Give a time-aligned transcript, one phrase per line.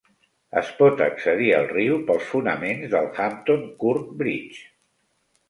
[0.61, 4.67] Es pot accedir al riu pels fonaments del Hampton Court Bridge.